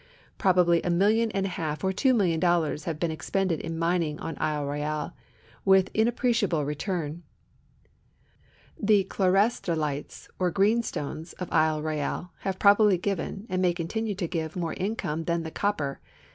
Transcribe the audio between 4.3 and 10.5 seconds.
Isle Royal with inapprecial)le return. The chlorastrolites or